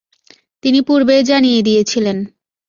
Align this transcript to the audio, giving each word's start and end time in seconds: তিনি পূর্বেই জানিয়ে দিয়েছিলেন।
তিনি 0.63 0.79
পূর্বেই 0.81 1.23
জানিয়ে 1.23 1.59
দিয়েছিলেন। 1.61 2.17